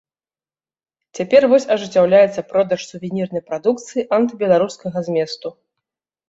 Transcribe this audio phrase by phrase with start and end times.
[1.19, 5.47] Цяпер вось ажыццяўляецца продаж сувенірнай прадукцыі антыбеларускага зместу.